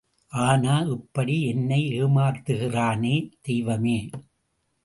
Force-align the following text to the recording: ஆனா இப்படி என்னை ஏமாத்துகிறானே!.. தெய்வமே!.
ஆனா 0.33 0.75
இப்படி 0.87 1.35
என்னை 1.43 1.79
ஏமாத்துகிறானே!.. 1.99 3.15
தெய்வமே!. 3.41 3.97